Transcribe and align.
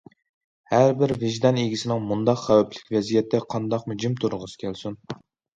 ھەربىر 0.71 1.11
ۋىجدان 1.23 1.59
ئىگىسىنىڭ 1.65 2.01
مۇنداق 2.13 2.41
خەۋپلىك 2.47 2.89
ۋەزىيەتتە 2.97 3.43
قانداقمۇ 3.55 3.99
جىم 4.05 4.17
تۇرغۇسى 4.25 4.63
كەلسۇن! 4.65 4.99